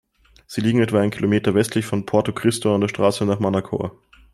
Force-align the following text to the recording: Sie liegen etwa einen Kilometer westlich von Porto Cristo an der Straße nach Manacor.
Sie 0.47 0.61
liegen 0.61 0.81
etwa 0.81 0.99
einen 0.99 1.11
Kilometer 1.11 1.53
westlich 1.53 1.85
von 1.85 2.07
Porto 2.07 2.33
Cristo 2.33 2.73
an 2.73 2.81
der 2.81 2.87
Straße 2.87 3.23
nach 3.23 3.37
Manacor. 3.39 4.01